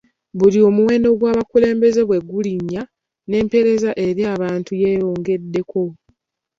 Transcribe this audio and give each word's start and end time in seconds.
Buli 0.37 0.57
omuwendo 0.69 1.09
gw’abakulembeze 1.19 2.01
bwe 2.05 2.19
gulinnya 2.29 2.81
n’empeereza 3.27 3.89
eri 4.07 4.21
abantu 4.33 4.71
yeeyongeddeko. 4.81 5.81